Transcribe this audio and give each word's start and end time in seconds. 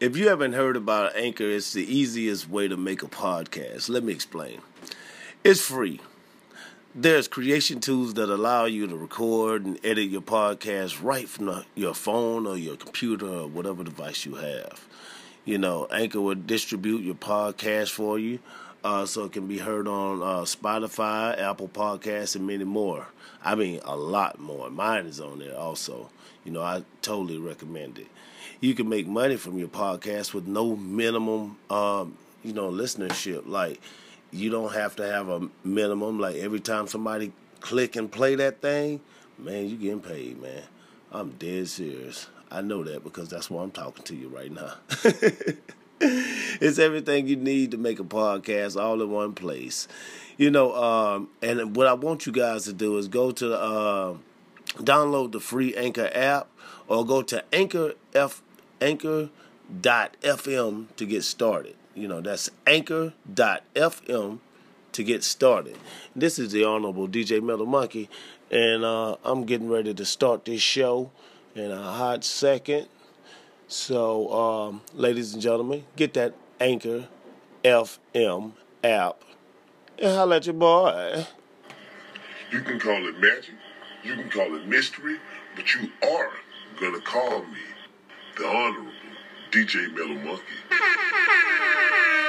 If 0.00 0.16
you 0.16 0.30
haven't 0.30 0.54
heard 0.54 0.76
about 0.78 1.14
Anchor, 1.14 1.44
it's 1.44 1.74
the 1.74 1.84
easiest 1.84 2.48
way 2.48 2.68
to 2.68 2.76
make 2.78 3.02
a 3.02 3.06
podcast. 3.06 3.90
Let 3.90 4.02
me 4.02 4.14
explain. 4.14 4.62
It's 5.44 5.60
free. 5.60 6.00
There's 6.94 7.28
creation 7.28 7.80
tools 7.80 8.14
that 8.14 8.30
allow 8.30 8.64
you 8.64 8.86
to 8.86 8.96
record 8.96 9.66
and 9.66 9.78
edit 9.84 10.08
your 10.08 10.22
podcast 10.22 11.02
right 11.02 11.28
from 11.28 11.44
the, 11.44 11.66
your 11.74 11.92
phone 11.92 12.46
or 12.46 12.56
your 12.56 12.76
computer 12.76 13.26
or 13.26 13.46
whatever 13.46 13.84
device 13.84 14.24
you 14.24 14.36
have. 14.36 14.88
You 15.44 15.58
know, 15.58 15.86
Anchor 15.92 16.22
will 16.22 16.34
distribute 16.34 17.02
your 17.02 17.14
podcast 17.14 17.90
for 17.90 18.18
you 18.18 18.38
uh, 18.84 19.06
so 19.06 19.24
it 19.24 19.32
can 19.32 19.46
be 19.46 19.58
heard 19.58 19.88
on 19.88 20.22
uh, 20.22 20.42
Spotify, 20.42 21.38
Apple 21.38 21.68
Podcasts, 21.68 22.36
and 22.36 22.46
many 22.46 22.64
more. 22.64 23.08
I 23.44 23.54
mean, 23.54 23.80
a 23.84 23.96
lot 23.96 24.38
more. 24.38 24.70
Mine 24.70 25.06
is 25.06 25.20
on 25.20 25.38
there 25.38 25.56
also. 25.56 26.10
You 26.44 26.52
know, 26.52 26.62
I 26.62 26.84
totally 27.02 27.38
recommend 27.38 27.98
it 27.98 28.06
you 28.60 28.74
can 28.74 28.88
make 28.88 29.06
money 29.06 29.36
from 29.36 29.58
your 29.58 29.68
podcast 29.68 30.34
with 30.34 30.46
no 30.46 30.76
minimum, 30.76 31.56
um, 31.70 32.16
you 32.42 32.52
know, 32.52 32.70
listenership. 32.70 33.46
Like 33.46 33.80
you 34.30 34.50
don't 34.50 34.72
have 34.74 34.96
to 34.96 35.06
have 35.06 35.28
a 35.28 35.48
minimum. 35.64 36.18
Like 36.20 36.36
every 36.36 36.60
time 36.60 36.86
somebody 36.86 37.32
click 37.60 37.96
and 37.96 38.10
play 38.12 38.34
that 38.36 38.60
thing, 38.60 39.00
man, 39.38 39.68
you 39.68 39.76
getting 39.76 40.00
paid, 40.00 40.40
man. 40.40 40.62
I'm 41.10 41.30
dead 41.32 41.68
serious. 41.68 42.28
I 42.50 42.60
know 42.60 42.84
that 42.84 43.02
because 43.02 43.28
that's 43.28 43.48
why 43.48 43.62
I'm 43.62 43.70
talking 43.70 44.04
to 44.04 44.14
you 44.14 44.28
right 44.28 44.52
now. 44.52 44.74
it's 46.60 46.78
everything 46.78 47.28
you 47.28 47.36
need 47.36 47.70
to 47.72 47.76
make 47.76 48.00
a 48.00 48.04
podcast 48.04 48.80
all 48.80 49.02
in 49.02 49.10
one 49.10 49.34
place. 49.34 49.86
You 50.38 50.50
know, 50.50 50.74
um, 50.74 51.28
and 51.42 51.76
what 51.76 51.86
I 51.86 51.92
want 51.92 52.24
you 52.24 52.32
guys 52.32 52.64
to 52.64 52.72
do 52.72 52.96
is 52.96 53.06
go 53.08 53.30
to 53.32 53.54
uh, 53.54 54.14
download 54.76 55.32
the 55.32 55.40
free 55.40 55.74
Anchor 55.76 56.10
app 56.14 56.48
or 56.88 57.04
go 57.04 57.20
to 57.22 57.44
Anchor 57.52 57.92
F 58.14 58.40
anchor.fm 58.80 59.30
to 60.96 61.06
get 61.06 61.22
started. 61.22 61.76
You 61.94 62.08
know, 62.08 62.22
that's 62.22 62.48
anchor.fm 62.66 64.38
to 64.92 65.04
get 65.04 65.22
started. 65.22 65.76
This 66.16 66.38
is 66.38 66.52
the 66.52 66.64
Honorable 66.64 67.08
DJ 67.08 67.42
Metal 67.42 67.66
Monkey, 67.66 68.08
and 68.50 68.84
uh, 68.84 69.16
I'm 69.22 69.44
getting 69.44 69.68
ready 69.68 69.92
to 69.92 70.04
start 70.06 70.46
this 70.46 70.62
show 70.62 71.10
in 71.54 71.70
a 71.70 71.82
hot 71.92 72.24
second. 72.24 72.88
So, 73.70 74.32
um, 74.32 74.82
ladies 74.94 75.32
and 75.32 75.40
gentlemen, 75.40 75.84
get 75.94 76.14
that 76.14 76.34
Anchor 76.58 77.06
FM 77.62 78.50
app 78.82 79.22
and 79.96 80.16
holla 80.16 80.36
at 80.38 80.46
your 80.46 80.54
boy. 80.54 81.24
You 82.50 82.62
can 82.62 82.80
call 82.80 83.06
it 83.06 83.20
magic, 83.20 83.54
you 84.02 84.16
can 84.16 84.28
call 84.28 84.56
it 84.56 84.66
mystery, 84.66 85.18
but 85.54 85.72
you 85.72 85.88
are 86.02 86.32
gonna 86.80 87.00
call 87.00 87.42
me 87.44 87.60
the 88.36 88.48
Honorable 88.48 88.90
DJ 89.52 89.94
Mellow 89.94 90.18
Monkey. 90.20 90.42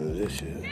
This 0.00 0.32
shit. 0.32 0.64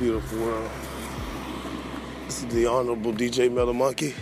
Beautiful 0.00 0.38
world. 0.38 0.70
This 2.24 2.38
is 2.38 2.46
the 2.46 2.64
Honorable 2.64 3.12
DJ 3.12 3.52
Metal 3.52 3.74
Monkey. 3.74 4.14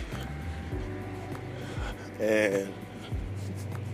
And 2.19 2.73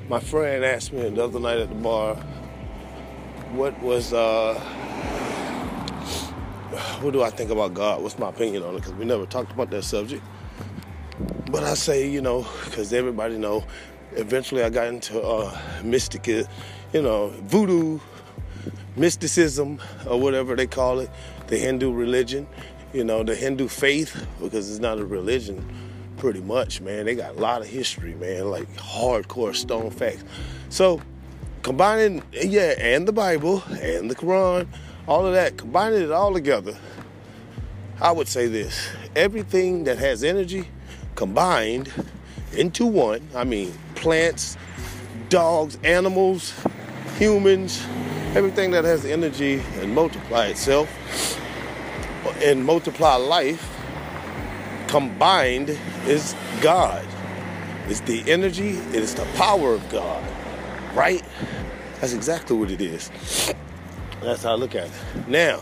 my 0.10 0.20
friend 0.20 0.66
asked 0.66 0.94
me 0.94 1.08
the 1.08 1.24
other 1.24 1.40
night 1.40 1.60
at 1.60 1.70
the 1.70 1.76
bar, 1.76 2.16
what 3.52 3.80
was, 3.84 4.14
uh, 4.14 4.60
what 7.02 7.14
do 7.14 7.22
I 7.22 7.30
think 7.30 7.52
about 7.52 7.76
God? 7.76 8.02
What's 8.02 8.18
my 8.18 8.30
opinion 8.30 8.64
on 8.64 8.74
it? 8.74 8.78
Because 8.78 8.94
we 8.94 9.06
never 9.06 9.28
talked 9.28 9.52
about 9.52 9.70
that 9.70 9.84
subject. 9.84 10.24
But 11.52 11.66
I 11.66 11.76
say, 11.76 12.10
you 12.10 12.22
know, 12.22 12.48
because 12.64 12.94
everybody 12.94 13.38
know, 13.38 13.64
eventually 14.14 14.64
I 14.64 14.72
got 14.72 14.88
into 14.88 15.22
uh, 15.22 15.56
mystic, 15.84 16.26
you 16.26 16.48
know, 16.94 17.28
voodoo, 17.44 18.00
mysticism, 18.96 19.80
or 20.08 20.20
whatever 20.20 20.56
they 20.56 20.66
call 20.66 21.00
it, 21.00 21.12
the 21.48 21.58
Hindu 21.58 21.92
religion, 21.92 22.48
you 22.94 23.04
know, 23.04 23.24
the 23.24 23.36
Hindu 23.36 23.68
faith, 23.68 24.26
because 24.42 24.70
it's 24.70 24.80
not 24.80 25.00
a 25.00 25.06
religion, 25.06 25.66
pretty 26.18 26.42
much, 26.42 26.82
man. 26.82 27.06
They 27.06 27.16
got 27.16 27.36
a 27.36 27.40
lot 27.40 27.62
of 27.62 27.68
history, 27.68 28.16
man, 28.16 28.50
like 28.50 28.74
hardcore 28.76 29.56
stone 29.56 29.92
facts. 29.92 30.24
So, 30.70 31.02
combining, 31.62 32.24
yeah, 32.32 32.74
and 32.80 33.08
the 33.08 33.14
Bible 33.14 33.64
and 33.82 34.10
the 34.10 34.16
Quran, 34.16 34.68
all 35.08 35.26
of 35.26 35.34
that, 35.34 35.58
combining 35.58 36.02
it 36.02 36.12
all 36.12 36.34
together, 36.34 36.76
I 38.02 38.12
would 38.12 38.28
say 38.28 38.48
this 38.48 38.90
everything 39.16 39.86
that 39.86 39.98
has 39.98 40.24
energy 40.24 40.68
combined 41.16 41.92
into 42.54 42.86
one, 42.86 43.22
I 43.34 43.44
mean, 43.44 43.74
plants, 43.96 44.58
dogs, 45.30 45.78
animals, 45.84 46.54
humans, 47.18 47.86
everything 48.36 48.72
that 48.72 48.84
has 48.84 49.06
energy 49.06 49.64
and 49.80 49.96
multiply 49.96 50.48
itself 50.48 50.90
and 52.44 52.66
multiply 52.66 53.16
life 53.16 53.80
combined 54.88 55.70
is 56.06 56.36
God. 56.60 57.06
It's 57.88 58.02
the 58.02 58.30
energy, 58.30 58.72
it 58.72 58.96
is 58.96 59.16
the 59.16 59.24
power 59.36 59.74
of 59.74 59.90
God, 59.90 60.22
right? 60.94 61.24
That's 62.02 62.12
exactly 62.12 62.58
what 62.58 62.72
it 62.72 62.82
is. 62.82 63.10
That's 64.22 64.44
how 64.44 64.52
I 64.52 64.56
look 64.56 64.76
at 64.76 64.88
it. 64.88 65.28
Now, 65.30 65.62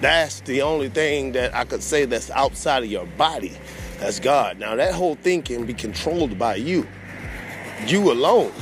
that's 0.00 0.40
the 0.40 0.62
only 0.62 0.88
thing 0.88 1.32
that 1.32 1.54
I 1.54 1.64
could 1.66 1.82
say 1.82 2.06
that's 2.06 2.30
outside 2.30 2.84
of 2.84 2.90
your 2.90 3.06
body. 3.18 3.54
That's 3.98 4.18
God. 4.18 4.58
Now, 4.58 4.76
that 4.76 4.94
whole 4.94 5.16
thing 5.16 5.42
can 5.42 5.66
be 5.66 5.74
controlled 5.74 6.38
by 6.38 6.54
you, 6.54 6.86
you 7.86 8.10
alone. 8.10 8.52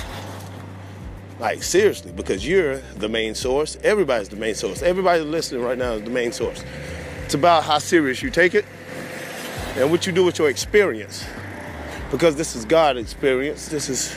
Like 1.45 1.63
seriously, 1.63 2.11
because 2.11 2.49
you're 2.49 2.79
the 2.97 3.11
main 3.11 3.35
source. 3.35 3.77
Everybody's 3.85 4.31
the 4.31 4.37
main 4.37 4.55
source. 4.55 4.81
Everybody 4.81 5.21
listening 5.25 5.61
right 5.61 5.77
now 5.77 5.93
is 5.93 6.03
the 6.03 6.09
main 6.09 6.33
source. 6.33 6.65
It's 7.27 7.35
about 7.35 7.65
how 7.65 7.77
serious 7.77 8.23
you 8.23 8.31
take 8.31 8.55
it 8.55 8.65
and 9.77 9.91
what 9.91 10.07
you 10.07 10.13
do 10.15 10.25
with 10.25 10.39
your 10.39 10.49
experience. 10.49 11.23
Because 12.11 12.37
this 12.37 12.57
is 12.57 12.65
God 12.65 12.97
experience. 12.97 13.69
This 13.69 13.91
is 13.91 14.15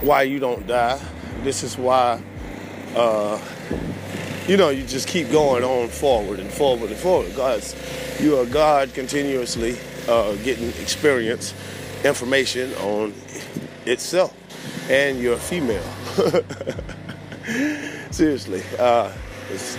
why 0.00 0.22
you 0.22 0.38
don't 0.38 0.68
die. 0.68 1.00
This 1.42 1.64
is 1.64 1.76
why 1.76 2.22
uh, 2.94 3.40
you 4.46 4.56
know 4.56 4.68
you 4.68 4.86
just 4.86 5.08
keep 5.08 5.32
going 5.32 5.64
on 5.64 5.88
forward 5.88 6.38
and 6.38 6.48
forward 6.48 6.90
and 6.90 6.96
forward. 6.96 7.34
God's 7.34 7.74
you 8.20 8.38
are 8.38 8.46
God 8.46 8.94
continuously 8.94 9.76
uh, 10.06 10.36
getting 10.44 10.68
experience, 10.80 11.54
information 12.04 12.72
on 12.74 13.12
itself 13.84 14.32
and 14.88 15.20
you're 15.20 15.34
a 15.34 15.38
female. 15.38 15.82
Seriously, 18.10 18.62
uh, 18.78 19.12
it's 19.50 19.76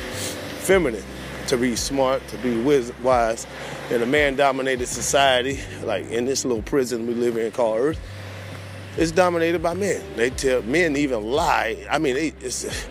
feminine 0.59 1.03
to 1.47 1.57
be 1.57 1.75
smart, 1.75 2.25
to 2.27 2.37
be 2.37 2.61
wise 3.01 3.47
in 3.89 4.03
a 4.03 4.05
man-dominated 4.05 4.85
society, 4.85 5.59
like 5.83 6.05
in 6.11 6.25
this 6.25 6.45
little 6.45 6.61
prison 6.61 7.07
we 7.07 7.15
live 7.15 7.37
in 7.37 7.51
called 7.51 7.79
Earth. 7.79 7.99
It's 8.97 9.11
dominated 9.11 9.63
by 9.63 9.73
men. 9.73 10.03
They 10.15 10.29
tell 10.29 10.61
men 10.61 10.95
even 10.95 11.23
lie. 11.23 11.87
I 11.89 11.97
mean, 11.97 12.15
it's 12.17 12.87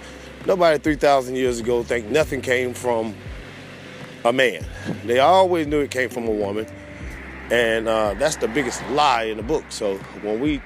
nobody 0.46 0.78
3,000 0.78 1.36
years 1.36 1.60
ago 1.60 1.82
think 1.84 2.06
nothing 2.06 2.40
came 2.40 2.74
from 2.74 3.14
a 4.24 4.32
man. 4.32 4.64
They 5.04 5.20
always 5.20 5.68
knew 5.68 5.80
it 5.80 5.92
came 5.92 6.08
from 6.08 6.26
a 6.26 6.32
woman, 6.32 6.66
and 7.52 7.86
uh, 7.86 8.14
that's 8.14 8.36
the 8.36 8.48
biggest 8.48 8.84
lie 8.90 9.24
in 9.24 9.36
the 9.36 9.42
book. 9.44 9.64
So 9.68 9.98
when 10.22 10.40
we 10.40 10.60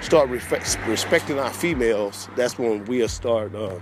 start 0.00 0.28
respecting 0.28 1.38
our 1.38 1.50
females, 1.50 2.28
that's 2.36 2.58
when 2.58 2.84
we'll 2.84 3.08
start 3.08 3.54
uh, 3.54 3.78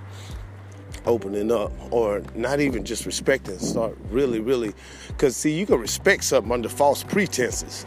opening 1.06 1.50
up, 1.50 1.72
or 1.92 2.22
not 2.34 2.60
even 2.60 2.84
just 2.84 3.06
respecting, 3.06 3.58
start 3.58 3.96
really, 4.10 4.40
really, 4.40 4.72
because 5.08 5.36
see, 5.36 5.58
you 5.58 5.66
can 5.66 5.78
respect 5.78 6.24
something 6.24 6.52
under 6.52 6.68
false 6.68 7.02
pretenses, 7.02 7.84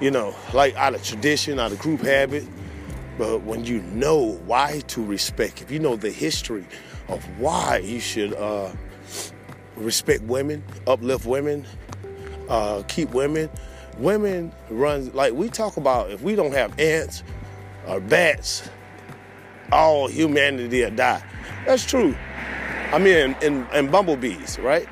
you 0.00 0.10
know, 0.10 0.34
like 0.52 0.74
out 0.76 0.94
of 0.94 1.02
tradition, 1.02 1.60
out 1.60 1.72
of 1.72 1.78
group 1.78 2.00
habit, 2.00 2.44
But 3.18 3.42
when 3.44 3.64
you 3.64 3.80
know 3.82 4.38
why 4.46 4.82
to 4.88 5.04
respect, 5.04 5.62
if 5.62 5.70
you 5.70 5.78
know 5.78 5.96
the 5.96 6.10
history 6.10 6.66
of 7.08 7.24
why 7.40 7.78
you 7.78 8.00
should 8.00 8.34
uh, 8.34 8.72
respect 9.76 10.22
women, 10.24 10.62
uplift 10.86 11.24
women, 11.24 11.66
uh, 12.48 12.82
keep 12.88 13.10
women, 13.10 13.48
women 13.98 14.52
run 14.68 15.10
like 15.14 15.32
we 15.32 15.48
talk 15.48 15.78
about. 15.78 16.10
If 16.10 16.20
we 16.20 16.34
don't 16.34 16.52
have 16.52 16.78
ants 16.78 17.22
or 17.86 18.00
bats, 18.00 18.68
all 19.72 20.08
humanity 20.08 20.82
will 20.82 20.90
die. 20.90 21.22
That's 21.66 21.84
true. 21.84 22.16
I 22.92 22.98
mean, 22.98 23.36
and, 23.42 23.66
and 23.72 23.90
bumblebees, 23.90 24.58
right? 24.58 24.88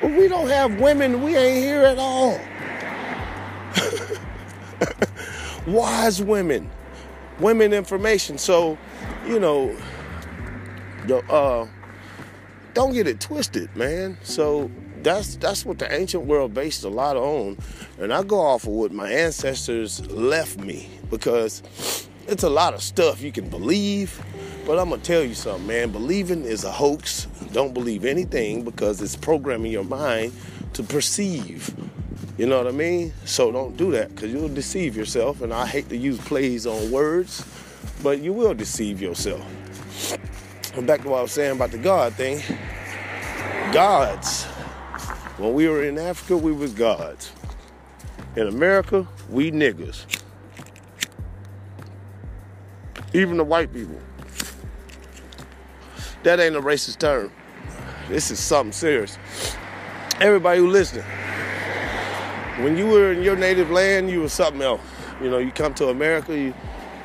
But 0.00 0.12
we 0.12 0.28
don't 0.28 0.48
have 0.48 0.80
women. 0.80 1.22
We 1.22 1.36
ain't 1.36 1.64
here 1.64 1.82
at 1.82 1.98
all. 1.98 2.38
Wise 5.66 6.22
women 6.22 6.70
women 7.40 7.72
information. 7.72 8.38
So, 8.38 8.78
you 9.26 9.40
know, 9.40 9.76
uh, 11.28 11.66
don't 12.74 12.92
get 12.92 13.06
it 13.06 13.20
twisted, 13.20 13.74
man. 13.76 14.18
So 14.22 14.70
that's 15.06 15.36
that's 15.36 15.64
what 15.64 15.78
the 15.78 15.92
ancient 15.94 16.24
world 16.26 16.52
based 16.52 16.82
a 16.82 16.88
lot 16.88 17.16
on, 17.16 17.56
and 18.00 18.12
I 18.12 18.24
go 18.24 18.40
off 18.40 18.64
of 18.64 18.70
what 18.70 18.90
my 18.90 19.08
ancestors 19.08 20.04
left 20.10 20.58
me 20.58 20.90
because 21.10 22.08
it's 22.26 22.42
a 22.42 22.50
lot 22.50 22.74
of 22.74 22.82
stuff 22.82 23.22
you 23.22 23.30
can 23.30 23.48
believe, 23.48 24.20
but 24.66 24.80
I'm 24.80 24.90
gonna 24.90 25.00
tell 25.00 25.22
you 25.22 25.34
something, 25.34 25.64
man. 25.64 25.90
Believing 25.90 26.44
is 26.44 26.64
a 26.64 26.72
hoax. 26.72 27.28
Don't 27.52 27.72
believe 27.72 28.04
anything 28.04 28.64
because 28.64 29.00
it's 29.00 29.14
programming 29.14 29.70
your 29.70 29.84
mind 29.84 30.32
to 30.72 30.82
perceive. 30.82 31.72
You 32.36 32.46
know 32.46 32.58
what 32.58 32.66
I 32.66 32.72
mean? 32.72 33.14
So 33.24 33.52
don't 33.52 33.76
do 33.76 33.92
that 33.92 34.08
because 34.12 34.32
you'll 34.32 34.48
deceive 34.48 34.96
yourself. 34.96 35.40
And 35.40 35.54
I 35.54 35.66
hate 35.66 35.88
to 35.90 35.96
use 35.96 36.18
plays 36.18 36.66
on 36.66 36.90
words, 36.90 37.46
but 38.02 38.18
you 38.18 38.32
will 38.32 38.54
deceive 38.54 39.00
yourself. 39.00 39.46
And 40.76 40.84
back 40.84 41.02
to 41.02 41.10
what 41.10 41.18
I 41.20 41.22
was 41.22 41.32
saying 41.32 41.52
about 41.52 41.70
the 41.70 41.78
God 41.78 42.12
thing. 42.14 42.42
Gods. 43.72 44.46
When 45.38 45.52
we 45.52 45.68
were 45.68 45.82
in 45.82 45.98
Africa, 45.98 46.36
we 46.36 46.52
was 46.52 46.72
gods. 46.72 47.30
In 48.36 48.48
America, 48.48 49.06
we 49.28 49.50
niggas. 49.50 50.06
Even 53.12 53.36
the 53.36 53.44
white 53.44 53.72
people. 53.72 53.98
That 56.22 56.40
ain't 56.40 56.56
a 56.56 56.60
racist 56.60 56.98
term. 56.98 57.30
This 58.08 58.30
is 58.30 58.38
something 58.38 58.72
serious. 58.72 59.18
Everybody 60.20 60.60
who 60.60 60.68
listening, 60.68 61.04
when 62.62 62.78
you 62.78 62.86
were 62.86 63.12
in 63.12 63.22
your 63.22 63.36
native 63.36 63.70
land, 63.70 64.10
you 64.10 64.22
were 64.22 64.28
something 64.30 64.62
else. 64.62 64.80
You 65.20 65.30
know, 65.30 65.38
you 65.38 65.50
come 65.50 65.74
to 65.74 65.88
America, 65.88 66.36
you, 66.36 66.54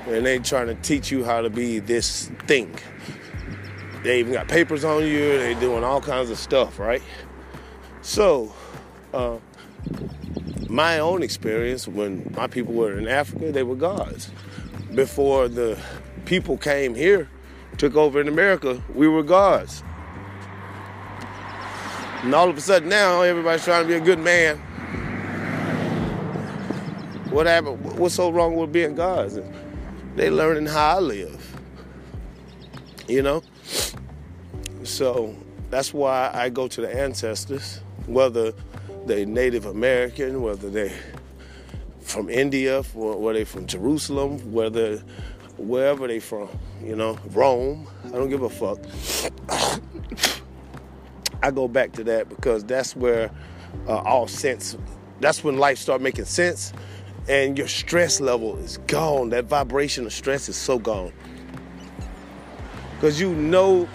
and 0.08 0.26
they 0.26 0.40
trying 0.40 0.68
to 0.68 0.76
teach 0.76 1.12
you 1.12 1.26
how 1.26 1.42
to 1.42 1.50
be 1.50 1.80
this 1.80 2.32
thing. 2.48 2.74
They 4.04 4.20
even 4.20 4.34
got 4.34 4.48
papers 4.48 4.84
on 4.84 5.06
you. 5.06 5.38
They 5.38 5.54
doing 5.56 5.84
all 5.84 6.02
kinds 6.02 6.30
of 6.30 6.38
stuff, 6.38 6.80
right? 6.80 7.02
So, 8.02 8.54
uh, 9.14 9.38
my 10.70 11.00
own 11.00 11.24
experience 11.24 11.88
when 11.88 12.34
my 12.36 12.48
people 12.48 12.74
were 12.74 12.98
in 12.98 13.08
Africa, 13.08 13.52
they 13.52 13.64
were 13.64 13.76
gods. 13.76 14.32
Before 14.94 15.48
the 15.48 15.78
people 16.26 16.58
came 16.58 16.96
here, 16.96 17.30
took 17.78 17.96
over 17.96 18.20
in 18.20 18.28
America, 18.28 18.82
we 18.94 19.08
were 19.08 19.24
gods. 19.24 19.84
And 22.24 22.34
all 22.36 22.50
of 22.50 22.58
a 22.58 22.62
sudden 22.62 22.90
now, 22.90 23.22
everybody's 23.22 23.64
trying 23.64 23.84
to 23.84 23.88
be 23.88 23.96
a 23.96 24.00
good 24.00 24.20
man 24.20 24.62
what 27.32 27.48
happened? 27.48 27.98
What's 27.98 28.16
so 28.16 28.30
wrong 28.30 28.56
with 28.56 28.74
being 28.74 28.94
gods? 28.96 29.40
They 30.16 30.30
learning 30.30 30.66
how 30.66 30.98
I 30.98 31.00
live. 31.00 31.62
You 33.08 33.22
know? 33.22 33.44
So 34.84 35.36
that's 35.70 35.94
why 35.94 36.30
I 36.34 36.50
go 36.50 36.68
to 36.68 36.82
the 36.82 36.94
ancestors, 36.94 37.80
whether 38.08 38.54
they 39.06 39.26
Native 39.26 39.66
American, 39.66 40.42
whether 40.42 40.70
they 40.70 40.94
from 42.02 42.30
India, 42.30 42.84
whether 42.94 43.40
they 43.40 43.46
from 43.46 43.68
Jerusalem, 43.68 44.52
whether 44.52 45.02
wherever 45.58 46.08
they 46.08 46.20
from, 46.20 46.50
you 46.84 46.96
know, 46.96 47.18
Rome. 47.32 47.88
I 48.06 48.10
don't 48.10 48.30
give 48.30 48.42
a 48.42 48.50
fuck. 48.50 48.80
I 51.44 51.52
go 51.52 51.68
back 51.68 51.92
to 51.94 52.04
that 52.06 52.30
because 52.30 52.64
that's 52.64 52.96
where 52.96 53.32
uh, 53.88 53.98
all 53.98 54.28
sense. 54.28 54.78
That's 55.20 55.44
when 55.44 55.58
life 55.58 55.78
start 55.78 56.02
making 56.02 56.26
sense 56.26 56.74
and 57.28 57.58
your 57.58 57.68
stress 57.68 58.20
level 58.20 58.58
is 58.58 58.78
gone. 58.88 59.30
That 59.30 59.46
vibration 59.46 60.06
of 60.06 60.14
stress 60.14 60.50
is 60.50 60.56
so 60.56 60.80
gone. 60.80 61.14
Because 62.96 63.20
you 63.20 63.34
know 63.34 63.88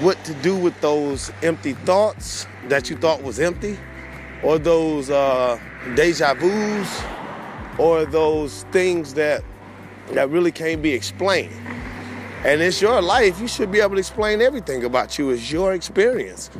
what 0.00 0.22
to 0.24 0.34
do 0.34 0.56
with 0.56 0.78
those 0.80 1.30
empty 1.42 1.74
thoughts 1.74 2.46
that 2.68 2.88
you 2.88 2.96
thought 2.96 3.22
was 3.22 3.38
empty, 3.38 3.78
or 4.42 4.58
those 4.58 5.10
uh, 5.10 5.58
deja 5.94 6.34
vus, 6.34 7.02
or 7.78 8.04
those 8.06 8.64
things 8.72 9.14
that 9.14 9.44
that 10.12 10.28
really 10.30 10.52
can't 10.52 10.82
be 10.82 10.92
explained. 10.92 11.54
And 12.44 12.62
it's 12.62 12.80
your 12.80 13.02
life. 13.02 13.38
You 13.40 13.46
should 13.46 13.70
be 13.70 13.80
able 13.80 13.94
to 13.94 13.98
explain 13.98 14.40
everything 14.40 14.84
about 14.84 15.18
you. 15.18 15.30
It's 15.30 15.52
your 15.52 15.74
experience. 15.74 16.50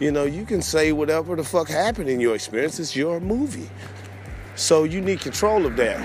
You 0.00 0.10
know, 0.10 0.24
you 0.24 0.44
can 0.44 0.60
say 0.60 0.92
whatever 0.92 1.36
the 1.36 1.44
fuck 1.44 1.68
happened 1.68 2.08
in 2.08 2.20
your 2.20 2.34
experience. 2.34 2.80
It's 2.80 2.96
your 2.96 3.20
movie. 3.20 3.70
So 4.56 4.84
you 4.84 5.00
need 5.00 5.20
control 5.20 5.66
of 5.66 5.76
that. 5.76 6.00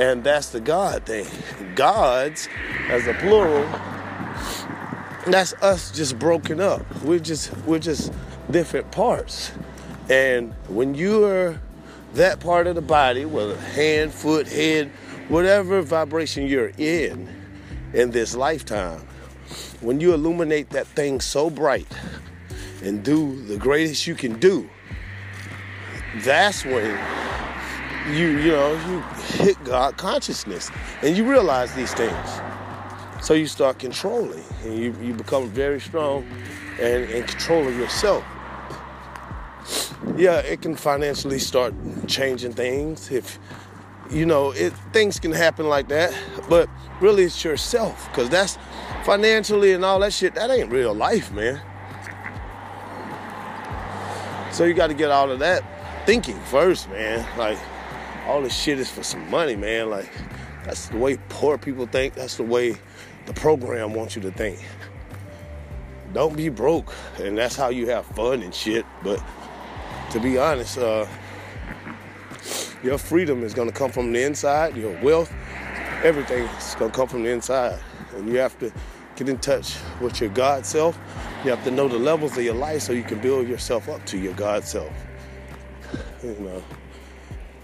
And 0.00 0.24
that's 0.24 0.50
the 0.50 0.60
God 0.60 1.06
thing. 1.06 1.26
Gods, 1.74 2.48
as 2.88 3.06
a 3.06 3.14
plural, 3.14 3.66
that's 5.32 5.52
us 5.54 5.90
just 5.90 6.18
broken 6.18 6.60
up. 6.60 6.82
We're 7.02 7.18
just 7.18 7.56
we're 7.66 7.78
just 7.78 8.12
different 8.50 8.90
parts. 8.90 9.52
And 10.08 10.54
when 10.68 10.94
you're 10.94 11.60
that 12.14 12.40
part 12.40 12.66
of 12.66 12.74
the 12.74 12.82
body, 12.82 13.24
whether 13.24 13.56
hand, 13.56 14.12
foot, 14.12 14.48
head, 14.48 14.90
whatever 15.28 15.82
vibration 15.82 16.46
you're 16.46 16.72
in 16.78 17.28
in 17.92 18.10
this 18.10 18.34
lifetime, 18.34 19.00
when 19.80 20.00
you 20.00 20.14
illuminate 20.14 20.70
that 20.70 20.86
thing 20.86 21.20
so 21.20 21.50
bright 21.50 21.86
and 22.82 23.02
do 23.02 23.42
the 23.46 23.56
greatest 23.56 24.06
you 24.06 24.14
can 24.14 24.38
do, 24.38 24.68
that's 26.18 26.64
when 26.64 26.98
you 28.16 28.26
you 28.38 28.48
know 28.48 28.72
you 28.88 29.00
hit 29.44 29.62
God 29.64 29.96
consciousness 29.96 30.70
and 31.02 31.16
you 31.16 31.28
realize 31.28 31.74
these 31.74 31.92
things. 31.92 32.40
So 33.20 33.34
you 33.34 33.46
start 33.46 33.78
controlling 33.78 34.44
and 34.64 34.78
you, 34.78 34.94
you 35.02 35.12
become 35.12 35.48
very 35.48 35.80
strong 35.80 36.26
and 36.80 37.04
in 37.10 37.24
control 37.24 37.66
of 37.66 37.76
yourself. 37.76 38.24
Yeah, 40.16 40.38
it 40.38 40.62
can 40.62 40.74
financially 40.74 41.38
start 41.38 41.74
changing 42.06 42.52
things 42.52 43.10
if 43.10 43.38
you 44.10 44.24
know 44.24 44.52
it 44.52 44.72
things 44.92 45.20
can 45.20 45.32
happen 45.32 45.68
like 45.68 45.88
that, 45.88 46.14
but 46.48 46.68
really 47.00 47.24
it's 47.24 47.44
yourself 47.44 48.08
because 48.08 48.30
that's 48.30 48.56
financially 49.04 49.72
and 49.72 49.84
all 49.84 50.00
that 50.00 50.12
shit 50.12 50.34
that 50.34 50.50
ain't 50.50 50.72
real 50.72 50.94
life, 50.94 51.32
man. 51.32 51.60
So 54.52 54.64
you 54.64 54.74
got 54.74 54.88
to 54.88 54.94
get 54.94 55.10
out 55.10 55.28
of 55.28 55.40
that 55.40 55.62
thinking 56.06 56.38
first, 56.40 56.88
man. 56.88 57.26
Like 57.36 57.58
all 58.26 58.42
this 58.42 58.54
shit 58.54 58.78
is 58.78 58.90
for 58.90 59.02
some 59.02 59.28
money, 59.30 59.56
man. 59.56 59.88
Like, 59.88 60.10
that's 60.64 60.88
the 60.88 60.98
way 60.98 61.18
poor 61.28 61.56
people 61.56 61.86
think. 61.86 62.14
That's 62.14 62.36
the 62.36 62.42
way 62.42 62.76
the 63.28 63.34
program 63.34 63.92
wants 63.92 64.16
you 64.16 64.22
to 64.22 64.30
think. 64.30 64.58
Don't 66.14 66.34
be 66.34 66.48
broke, 66.48 66.94
and 67.18 67.36
that's 67.36 67.54
how 67.54 67.68
you 67.68 67.86
have 67.90 68.06
fun 68.06 68.42
and 68.42 68.54
shit. 68.54 68.86
But 69.04 69.22
to 70.12 70.18
be 70.18 70.38
honest, 70.38 70.78
uh, 70.78 71.06
your 72.82 72.96
freedom 72.96 73.42
is 73.44 73.52
gonna 73.52 73.70
come 73.70 73.92
from 73.92 74.12
the 74.12 74.22
inside. 74.22 74.78
Your 74.78 74.98
wealth, 75.02 75.30
everything 76.02 76.44
is 76.44 76.74
gonna 76.76 76.90
come 76.90 77.06
from 77.06 77.22
the 77.22 77.28
inside, 77.28 77.78
and 78.16 78.26
you 78.32 78.38
have 78.38 78.58
to 78.60 78.72
get 79.16 79.28
in 79.28 79.36
touch 79.36 79.76
with 80.00 80.22
your 80.22 80.30
God 80.30 80.64
self. 80.64 80.98
You 81.44 81.50
have 81.50 81.62
to 81.64 81.70
know 81.70 81.86
the 81.86 81.98
levels 81.98 82.38
of 82.38 82.44
your 82.44 82.54
life 82.54 82.80
so 82.80 82.94
you 82.94 83.02
can 83.02 83.20
build 83.20 83.46
yourself 83.46 83.90
up 83.90 84.02
to 84.06 84.16
your 84.16 84.32
God 84.32 84.64
self. 84.64 84.90
You 86.22 86.34
know. 86.40 86.62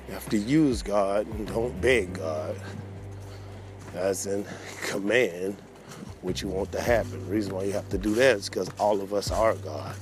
You 0.09 0.13
have 0.13 0.29
to 0.29 0.37
use 0.37 0.83
God 0.83 1.27
and 1.27 1.49
don't 1.49 1.81
beg 1.81 2.13
God. 2.13 2.55
As 3.95 4.27
in 4.27 4.45
command 4.83 5.57
what 6.23 6.41
you 6.41 6.49
want 6.49 6.73
to 6.73 6.81
happen. 6.81 7.13
The 7.27 7.33
reason 7.33 7.55
why 7.55 7.65
you 7.65 7.73
have 7.73 7.89
to 7.91 7.99
do 7.99 8.15
that 8.15 8.37
is 8.37 8.49
because 8.49 8.71
all 8.79 9.01
of 9.01 9.13
us 9.13 9.31
are 9.31 9.55
God. 9.55 9.95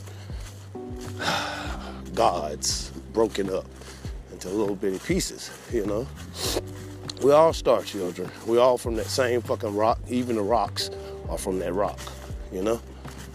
Gods 2.14 2.90
broken 3.12 3.52
up 3.52 3.66
into 4.30 4.48
little 4.48 4.76
bitty 4.76 4.98
pieces, 5.00 5.50
you 5.72 5.84
know. 5.84 6.06
We 7.22 7.32
all 7.32 7.52
start 7.52 7.86
children. 7.86 8.30
We 8.46 8.58
all 8.58 8.78
from 8.78 8.94
that 8.96 9.06
same 9.06 9.42
fucking 9.42 9.74
rock. 9.74 9.98
Even 10.08 10.36
the 10.36 10.42
rocks 10.42 10.90
are 11.28 11.38
from 11.38 11.58
that 11.60 11.72
rock, 11.72 11.98
you 12.52 12.62
know, 12.62 12.80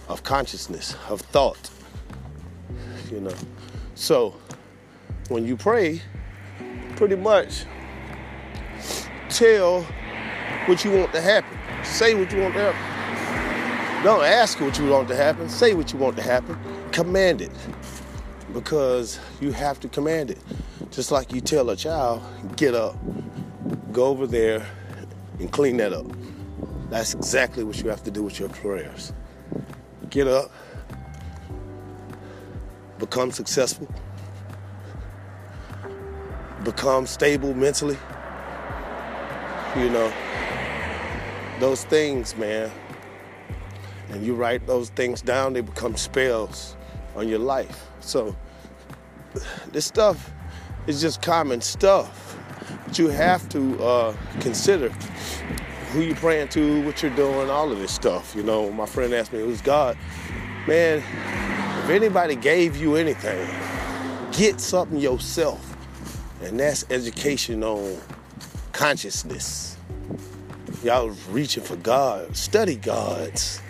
of 0.07 0.23
consciousness, 0.23 0.95
of 1.09 1.21
thought, 1.21 1.69
you 3.11 3.19
know. 3.19 3.35
So 3.95 4.35
when 5.29 5.45
you 5.45 5.57
pray, 5.57 6.01
pretty 6.95 7.15
much 7.15 7.65
tell 9.29 9.85
what 10.67 10.83
you 10.83 10.91
want 10.91 11.11
to 11.13 11.21
happen. 11.21 11.57
Say 11.83 12.13
what 12.13 12.31
you 12.31 12.41
want 12.41 12.53
to 12.55 12.71
happen. 12.71 14.03
Don't 14.03 14.23
ask 14.23 14.59
what 14.59 14.77
you 14.77 14.87
want 14.87 15.07
to 15.07 15.15
happen. 15.15 15.49
Say 15.49 15.73
what 15.73 15.91
you 15.93 15.99
want 15.99 16.15
to 16.17 16.21
happen. 16.21 16.59
Command 16.91 17.41
it. 17.41 17.51
Because 18.53 19.19
you 19.39 19.51
have 19.51 19.79
to 19.79 19.87
command 19.87 20.29
it. 20.29 20.39
Just 20.91 21.11
like 21.11 21.33
you 21.33 21.41
tell 21.41 21.69
a 21.69 21.75
child, 21.75 22.21
get 22.55 22.73
up, 22.73 22.95
go 23.91 24.05
over 24.05 24.27
there, 24.27 24.65
and 25.39 25.51
clean 25.51 25.77
that 25.77 25.93
up. 25.93 26.05
That's 26.89 27.13
exactly 27.13 27.63
what 27.63 27.81
you 27.81 27.89
have 27.89 28.03
to 28.03 28.11
do 28.11 28.23
with 28.23 28.39
your 28.39 28.49
prayers. 28.49 29.13
Get 30.09 30.27
up, 30.27 30.51
become 32.99 33.31
successful, 33.31 33.87
become 36.63 37.05
stable 37.05 37.53
mentally. 37.53 37.97
You 39.75 39.89
know, 39.89 40.13
those 41.59 41.83
things, 41.83 42.35
man. 42.35 42.71
And 44.09 44.25
you 44.25 44.35
write 44.35 44.65
those 44.67 44.89
things 44.89 45.21
down, 45.21 45.53
they 45.53 45.61
become 45.61 45.95
spells 45.97 46.75
on 47.15 47.27
your 47.27 47.39
life. 47.39 47.87
So, 47.99 48.35
this 49.71 49.85
stuff 49.85 50.31
is 50.87 51.01
just 51.01 51.21
common 51.21 51.61
stuff. 51.61 52.37
But 52.85 52.97
you 52.97 53.09
have 53.09 53.47
to 53.49 53.83
uh, 53.83 54.17
consider 54.39 54.89
who 55.91 56.01
you're 56.01 56.15
praying 56.15 56.49
to, 56.49 56.83
what 56.85 57.01
you're 57.01 57.15
doing, 57.15 57.49
all 57.49 57.71
of 57.71 57.79
this 57.79 57.91
stuff. 57.93 58.33
You 58.35 58.43
know, 58.43 58.71
my 58.71 58.85
friend 58.85 59.13
asked 59.13 59.33
me, 59.33 59.39
who's 59.39 59.61
God? 59.61 59.97
Man, 60.67 60.97
if 61.83 61.89
anybody 61.89 62.35
gave 62.35 62.75
you 62.75 62.95
anything, 62.95 63.47
get 64.31 64.59
something 64.59 64.99
yourself. 64.99 65.75
And 66.43 66.59
that's 66.59 66.85
education 66.89 67.63
on 67.63 67.97
consciousness. 68.73 69.76
Y'all 70.83 71.09
reaching 71.31 71.63
for 71.63 71.75
God. 71.77 72.37
Study 72.37 72.75
gods. 72.75 73.61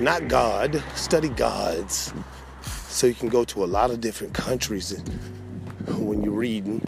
Not 0.00 0.26
God, 0.26 0.82
study 0.96 1.28
gods. 1.28 2.12
So 2.88 3.06
you 3.06 3.14
can 3.14 3.28
go 3.28 3.44
to 3.44 3.62
a 3.62 3.66
lot 3.66 3.92
of 3.92 4.00
different 4.00 4.34
countries 4.34 5.00
when 5.96 6.24
you're 6.24 6.32
reading. 6.32 6.82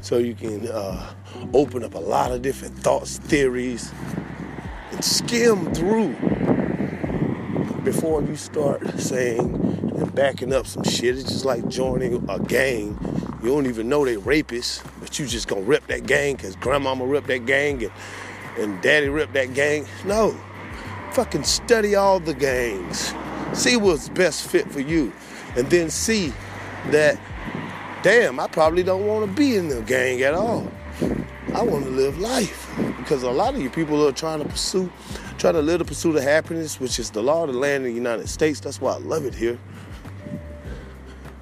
So 0.00 0.16
you 0.16 0.34
can 0.34 0.66
uh, 0.68 1.12
open 1.52 1.84
up 1.84 1.94
a 1.94 1.98
lot 1.98 2.32
of 2.32 2.40
different 2.40 2.78
thoughts, 2.78 3.18
theories, 3.18 3.92
and 4.90 5.04
skim 5.04 5.72
through 5.74 6.16
before 7.84 8.22
you 8.22 8.36
start 8.36 8.98
saying 8.98 9.54
and 9.96 10.14
backing 10.14 10.54
up 10.54 10.66
some 10.66 10.82
shit. 10.84 11.18
It's 11.18 11.30
just 11.30 11.44
like 11.44 11.68
joining 11.68 12.26
a 12.30 12.38
gang. 12.38 12.98
You 13.42 13.48
don't 13.48 13.66
even 13.66 13.90
know 13.90 14.06
they 14.06 14.16
rapists, 14.16 14.82
but 14.98 15.18
you 15.18 15.26
just 15.26 15.46
gonna 15.46 15.60
rip 15.60 15.86
that 15.88 16.06
gang 16.06 16.36
because 16.36 16.56
grandmama 16.56 17.04
ripped 17.04 17.26
that 17.26 17.44
gang 17.44 17.82
and, 17.82 17.92
and 18.58 18.80
daddy 18.82 19.08
ripped 19.08 19.34
that 19.34 19.54
gang. 19.54 19.86
No. 20.04 20.38
Fucking 21.12 21.44
study 21.44 21.94
all 21.94 22.20
the 22.20 22.34
gangs. 22.34 23.14
See 23.52 23.76
what's 23.76 24.08
best 24.08 24.48
fit 24.48 24.70
for 24.70 24.80
you. 24.80 25.12
And 25.56 25.68
then 25.68 25.90
see 25.90 26.32
that, 26.90 27.18
damn, 28.02 28.40
I 28.40 28.46
probably 28.46 28.82
don't 28.82 29.06
want 29.06 29.26
to 29.26 29.32
be 29.32 29.56
in 29.56 29.68
the 29.68 29.82
gang 29.82 30.22
at 30.22 30.34
all. 30.34 30.70
I 31.54 31.62
want 31.62 31.84
to 31.84 31.90
live 31.90 32.18
life 32.18 32.70
because 32.96 33.22
a 33.22 33.30
lot 33.30 33.54
of 33.54 33.60
you 33.60 33.68
people 33.68 34.06
are 34.08 34.12
trying 34.12 34.42
to 34.42 34.48
pursue, 34.48 34.90
trying 35.36 35.54
to 35.54 35.60
live 35.60 35.80
the 35.80 35.84
pursuit 35.84 36.16
of 36.16 36.22
happiness, 36.22 36.80
which 36.80 36.98
is 36.98 37.10
the 37.10 37.22
law 37.22 37.44
of 37.44 37.52
the 37.52 37.58
land 37.58 37.84
in 37.84 37.90
the 37.90 37.96
United 37.96 38.28
States. 38.28 38.58
That's 38.60 38.80
why 38.80 38.94
I 38.94 38.98
love 38.98 39.26
it 39.26 39.34
here. 39.34 39.58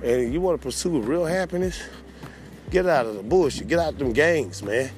And 0.03 0.33
you 0.33 0.41
want 0.41 0.61
to 0.61 0.67
pursue 0.67 1.01
real 1.01 1.27
happiness, 1.27 1.81
get 2.71 2.87
out 2.87 3.07
of 3.07 3.15
the 3.15 3.23
bullshit, 3.23 3.69
get 3.69 3.79
out 3.79 3.93
of 3.93 3.99
them 3.99 4.13
gangs, 4.13 4.63
man. 4.63 4.91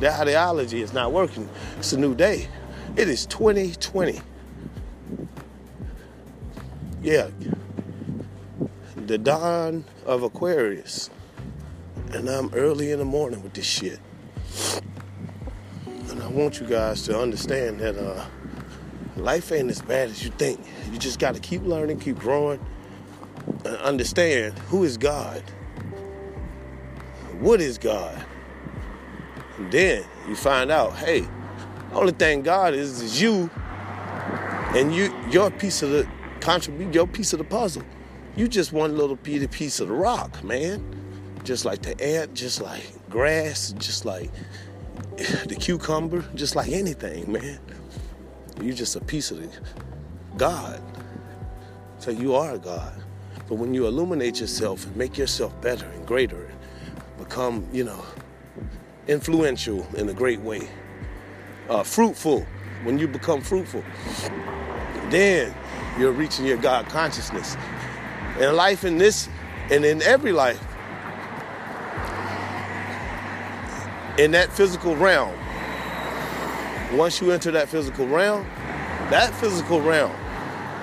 That 0.00 0.20
ideology 0.20 0.82
is 0.82 0.92
not 0.92 1.12
working. 1.12 1.48
It's 1.78 1.92
a 1.92 1.98
new 1.98 2.14
day. 2.14 2.48
It 2.96 3.08
is 3.08 3.26
2020. 3.26 4.20
Yeah. 7.02 7.28
The 8.96 9.18
dawn 9.18 9.84
of 10.06 10.22
Aquarius. 10.22 11.10
And 12.12 12.28
I'm 12.28 12.52
early 12.54 12.90
in 12.90 12.98
the 12.98 13.04
morning 13.04 13.42
with 13.42 13.54
this 13.54 13.66
shit. 13.66 14.00
And 16.08 16.22
I 16.22 16.28
want 16.28 16.60
you 16.60 16.66
guys 16.66 17.02
to 17.02 17.20
understand 17.20 17.80
that 17.80 17.96
uh, 17.96 18.24
life 19.16 19.52
ain't 19.52 19.70
as 19.70 19.82
bad 19.82 20.10
as 20.10 20.24
you 20.24 20.30
think. 20.30 20.60
You 20.92 20.98
just 20.98 21.18
got 21.18 21.34
to 21.34 21.40
keep 21.40 21.62
learning, 21.62 22.00
keep 22.00 22.18
growing, 22.18 22.64
and 23.64 23.76
understand 23.78 24.58
who 24.70 24.84
is 24.84 24.96
God. 24.96 25.42
What 27.40 27.60
is 27.60 27.78
God? 27.78 28.24
And 29.58 29.70
then 29.70 30.04
you 30.28 30.36
find 30.36 30.70
out, 30.70 30.96
hey, 30.96 31.26
only 31.92 32.12
thing 32.12 32.42
God 32.42 32.74
is 32.74 33.00
is 33.00 33.20
you 33.20 33.50
and 34.74 34.94
you 34.94 35.14
your 35.30 35.50
piece 35.50 35.82
of 35.82 35.90
the 35.90 36.08
contribute 36.40 36.92
your 36.92 37.06
piece 37.06 37.32
of 37.32 37.38
the 37.38 37.44
puzzle. 37.44 37.82
You 38.36 38.48
just 38.48 38.72
one 38.72 38.96
little 38.96 39.16
piece 39.16 39.78
of 39.78 39.88
the 39.88 39.94
rock, 39.94 40.42
man 40.42 40.94
just 41.44 41.64
like 41.64 41.82
the 41.82 42.00
ant, 42.02 42.34
just 42.34 42.60
like 42.60 42.82
grass, 43.10 43.74
just 43.78 44.04
like 44.04 44.30
the 45.46 45.56
cucumber, 45.58 46.24
just 46.34 46.56
like 46.56 46.70
anything, 46.70 47.30
man. 47.30 47.60
You're 48.60 48.74
just 48.74 48.96
a 48.96 49.00
piece 49.00 49.30
of 49.30 49.40
the 49.40 49.48
God. 50.36 50.82
So 51.98 52.10
you 52.10 52.34
are 52.34 52.58
God. 52.58 52.94
But 53.48 53.56
when 53.56 53.74
you 53.74 53.86
illuminate 53.86 54.40
yourself 54.40 54.86
and 54.86 54.96
make 54.96 55.18
yourself 55.18 55.60
better 55.60 55.86
and 55.86 56.06
greater 56.06 56.46
and 56.46 57.18
become, 57.18 57.66
you 57.72 57.84
know, 57.84 58.04
influential 59.08 59.86
in 59.96 60.08
a 60.08 60.14
great 60.14 60.40
way, 60.40 60.68
uh, 61.68 61.82
fruitful, 61.82 62.46
when 62.84 62.98
you 62.98 63.08
become 63.08 63.40
fruitful, 63.40 63.82
then 65.10 65.54
you're 65.98 66.12
reaching 66.12 66.44
your 66.44 66.56
God 66.56 66.86
consciousness. 66.88 67.56
And 68.38 68.56
life 68.56 68.84
in 68.84 68.98
this 68.98 69.28
and 69.70 69.84
in 69.84 70.02
every 70.02 70.32
life, 70.32 70.62
in 74.18 74.30
that 74.32 74.52
physical 74.52 74.94
realm, 74.96 75.34
once 76.92 77.20
you 77.20 77.32
enter 77.32 77.50
that 77.50 77.68
physical 77.68 78.06
realm, 78.06 78.46
that 79.10 79.34
physical 79.34 79.80
realm 79.80 80.14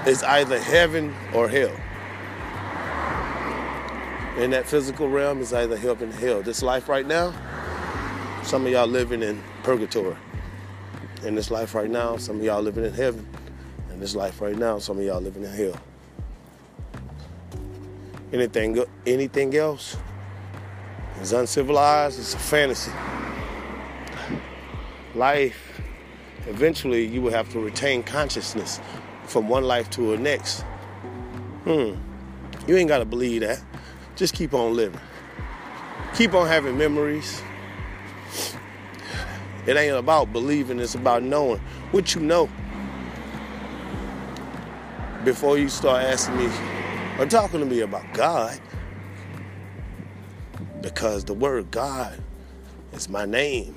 is 0.06 0.24
either 0.24 0.60
heaven 0.60 1.14
or 1.34 1.48
hell. 1.48 1.76
In 4.38 4.52
that 4.52 4.66
physical 4.66 5.10
realm 5.10 5.42
is 5.42 5.54
either 5.54 5.78
heaven 5.78 6.10
or 6.10 6.16
hell. 6.16 6.42
This 6.42 6.64
life 6.64 6.90
right 6.90 7.06
now, 7.06 7.34
some 8.52 8.66
of 8.66 8.72
y'all 8.74 8.86
living 8.86 9.24
in 9.24 9.42
purgatory. 9.64 10.18
In 11.24 11.36
this 11.36 11.50
life 11.50 11.74
right 11.74 11.90
now, 11.90 12.18
some 12.18 12.36
of 12.36 12.44
y'all 12.44 12.62
living 12.62 12.84
in 12.84 12.94
heaven. 12.94 13.26
In 13.94 14.02
this 14.02 14.14
life 14.14 14.42
right 14.42 14.58
now, 14.58 14.78
some 14.78 14.98
of 15.00 15.06
y'all 15.06 15.22
living 15.22 15.46
in 15.46 15.54
hell. 15.54 15.80
Anything, 18.34 18.84
anything 19.08 19.56
else 19.56 19.96
is 21.22 21.32
uncivilized. 21.32 22.20
It's 22.20 22.34
a 22.34 22.40
fantasy 22.40 22.92
life, 25.16 25.82
eventually 26.48 27.06
you 27.06 27.22
will 27.22 27.32
have 27.32 27.50
to 27.54 27.60
retain 27.60 28.04
consciousness 28.04 28.82
from 29.28 29.48
one 29.48 29.64
life 29.64 29.90
to 29.92 30.12
the 30.12 30.18
next. 30.18 30.64
Hmm. 31.64 31.96
You 32.68 32.76
ain't 32.76 32.90
got 32.90 33.00
to 33.00 33.06
believe 33.06 33.44
that. 33.44 33.62
Just 34.18 34.34
keep 34.34 34.54
on 34.54 34.76
living. 34.76 35.00
Keep 36.16 36.34
on 36.34 36.48
having 36.48 36.78
memories. 36.78 37.42
It 39.68 39.78
ain't 39.78 39.96
about 39.96 40.34
believing, 40.34 40.80
it's 40.80 40.96
about 40.96 41.24
knowing. 41.24 41.60
What 41.92 42.16
you 42.16 42.22
know. 42.22 42.50
Before 45.24 45.58
you 45.58 45.70
start 45.70 46.04
asking 46.04 46.38
me 46.38 46.50
or 47.20 47.28
talking 47.28 47.60
to 47.60 47.66
me 47.66 47.82
about 47.82 48.12
God, 48.14 48.60
because 50.82 51.24
the 51.24 51.34
word 51.34 51.70
God 51.70 52.20
is 52.94 53.08
my 53.08 53.26
name. 53.26 53.76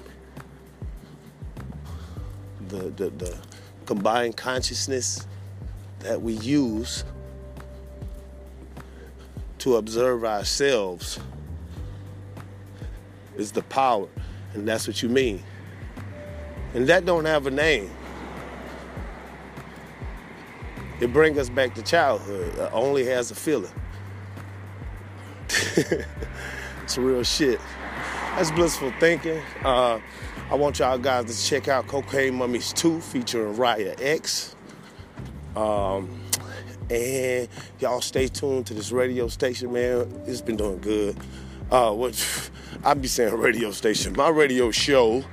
The, 2.69 2.91
the, 2.91 3.11
the 3.11 3.39
combined 3.85 4.39
consciousness 4.39 5.27
that 6.01 6.21
we 6.21 6.33
use 6.35 7.05
to 9.59 9.77
observe 9.77 10.25
ourselves 10.25 11.19
is 13.37 13.53
the 13.53 13.63
power 13.65 14.09
and 14.55 14.67
that's 14.67 14.87
what 14.87 15.03
you 15.03 15.09
mean 15.09 15.43
and 16.75 16.87
that 16.87 17.05
don't 17.05 17.25
have 17.25 17.47
a 17.47 17.51
name 17.51 17.91
it 21.01 21.13
brings 21.13 21.39
us 21.39 21.49
back 21.49 21.75
to 21.75 21.83
childhood 21.83 22.55
it 22.59 22.71
only 22.73 23.05
has 23.05 23.31
a 23.31 23.35
feeling 23.35 23.73
it's 26.83 26.99
real 26.99 27.23
shit 27.23 27.61
that's 28.37 28.51
blissful 28.51 28.93
thinking 28.99 29.41
uh, 29.65 29.99
I 30.51 30.57
want 30.57 30.79
y'all 30.79 30.99
guys 30.99 31.25
to 31.25 31.49
check 31.49 31.69
out 31.69 31.87
Cocaine 31.87 32.35
Mummies 32.35 32.75
2 32.75 33.01
featuring 33.01 33.55
Raya 33.57 33.99
X. 33.99 34.55
Um, 35.57 36.21
and 36.91 37.49
y'all 37.81 38.03
stay 38.03 38.29
tuned 38.29 38.67
to 38.67 38.75
this 38.75 38.93
radio 38.93 39.27
station, 39.29 39.73
man. 39.73 40.07
It's 40.27 40.43
been 40.43 40.57
doing 40.57 40.81
good. 40.81 41.17
Uh, 41.71 41.93
what 41.93 42.51
I 42.85 42.93
be 42.93 43.09
saying 43.09 43.35
radio 43.35 43.71
station. 43.71 44.13
My 44.17 44.29
radio 44.29 44.71
show 44.71 45.25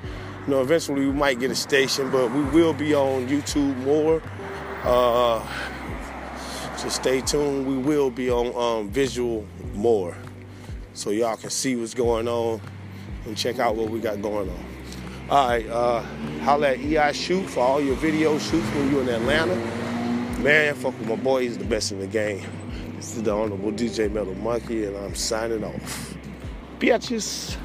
You 0.48 0.54
know, 0.54 0.62
eventually 0.62 1.06
we 1.06 1.12
might 1.12 1.40
get 1.40 1.52
a 1.52 1.56
station, 1.56 2.10
but 2.10 2.32
we 2.32 2.42
will 2.46 2.74
be 2.74 2.96
on 2.96 3.28
YouTube 3.28 3.78
more. 3.78 4.24
Uh, 4.84 5.46
just 6.82 6.96
stay 6.96 7.22
tuned. 7.22 7.68
We 7.68 7.78
will 7.78 8.10
be 8.10 8.32
on 8.32 8.56
um, 8.56 8.90
visual 8.90 9.46
more, 9.76 10.18
so 10.96 11.12
y'all 11.12 11.38
can 11.38 11.52
see 11.52 11.76
what's 11.76 11.94
going 11.94 12.28
on 12.28 12.60
and 13.26 13.38
check 13.38 13.60
out 13.60 13.76
what 13.76 13.92
we 13.92 14.00
got 14.00 14.20
going 14.20 14.50
on. 14.50 14.66
All 15.30 15.48
right, 15.48 15.68
uh, 15.68 16.02
holla 16.42 16.72
at 16.72 16.80
EI 16.80 17.14
Shoot 17.14 17.48
for 17.48 17.60
all 17.60 17.80
your 17.82 17.96
video 17.96 18.40
shoots 18.40 18.68
when 18.70 18.92
you're 18.92 19.04
in 19.04 19.10
Atlanta. 19.10 19.56
Man, 20.40 20.74
fuck 20.74 20.98
with 20.98 21.08
my 21.08 21.16
boy, 21.18 21.44
he's 21.44 21.60
the 21.60 21.66
best 21.66 21.92
in 21.92 22.00
the 22.00 22.08
game. 22.08 22.44
This 22.96 23.16
is 23.16 23.22
the 23.22 23.32
Honorable 23.32 23.72
DJ 23.72 24.12
Metal 24.12 24.34
Monkey, 24.34 24.86
and 24.86 24.98
I'm 24.98 25.14
signing 25.14 25.64
off. 25.64 26.18
Bitches. 26.80 27.58